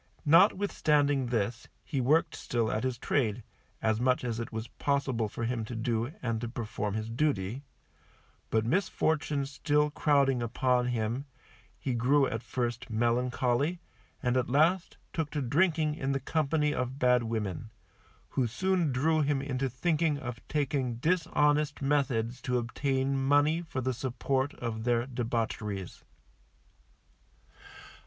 Notwithstanding 0.25 1.27
this 1.27 1.67
he 1.83 2.01
worked 2.01 2.35
still 2.35 2.71
at 2.71 2.83
his 2.83 2.97
trade, 2.97 3.43
as 3.83 4.01
much 4.01 4.23
as 4.23 4.39
it 4.39 4.51
was 4.51 4.67
possible 4.67 5.29
for 5.29 5.43
him 5.43 5.63
to 5.65 5.75
do, 5.75 6.11
and 6.23 6.41
to 6.41 6.49
perform 6.49 6.95
his 6.95 7.07
duty; 7.07 7.61
but 8.49 8.65
misfortunes 8.65 9.51
still 9.51 9.91
crowding 9.91 10.41
upon 10.41 10.87
him, 10.87 11.25
he 11.77 11.93
grew 11.93 12.25
at 12.25 12.41
first 12.41 12.89
melancholy, 12.89 13.79
and 14.23 14.37
at 14.37 14.49
last 14.49 14.97
took 15.13 15.29
to 15.29 15.39
drinking 15.43 15.93
in 15.93 16.13
the 16.13 16.19
company 16.19 16.73
of 16.73 16.97
bad 16.97 17.21
women, 17.21 17.69
who 18.29 18.47
soon 18.47 18.91
drew 18.91 19.21
him 19.21 19.39
into 19.39 19.69
thinking 19.69 20.17
of 20.17 20.41
taking 20.47 20.95
dishonest 20.95 21.79
methods 21.79 22.41
to 22.41 22.57
obtain 22.57 23.15
money 23.15 23.61
for 23.61 23.81
the 23.81 23.93
support 23.93 24.55
of 24.55 24.83
their 24.83 25.05
debaucheries. 25.05 26.03